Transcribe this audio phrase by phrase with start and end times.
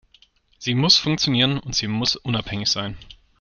[0.57, 2.97] Sie muss funktionieren und sie muss unabhängig sein.